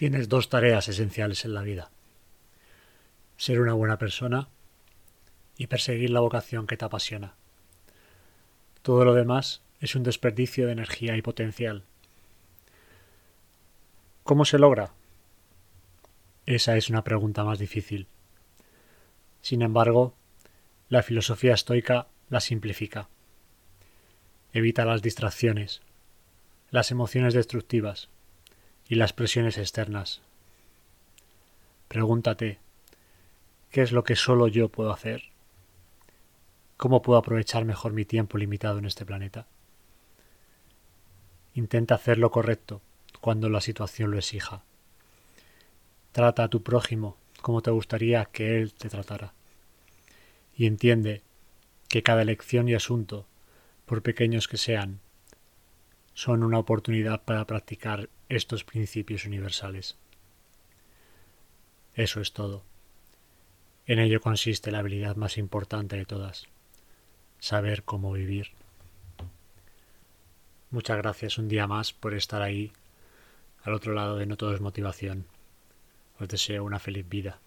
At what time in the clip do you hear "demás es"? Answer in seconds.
9.12-9.94